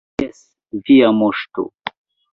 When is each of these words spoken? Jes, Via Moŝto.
Jes, 0.21 0.39
Via 0.87 1.13
Moŝto. 1.21 1.69